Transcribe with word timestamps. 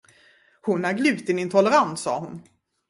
Hon 0.61 0.85
är 0.85 0.93
glutenintolerant, 0.93 1.99
sade 1.99 2.19
hon. 2.25 2.41